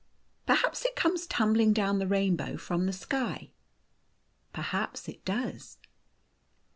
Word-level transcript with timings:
"Perhaps 0.47 0.83
it 0.83 0.95
comes 0.95 1.27
tumbling 1.27 1.73
down 1.73 1.99
the 1.99 2.07
rainbow 2.07 2.57
from 2.57 2.87
the 2.87 2.91
sky."" 2.91 3.51
Perhaps 4.51 5.07
it 5.07 5.23
does." 5.25 5.77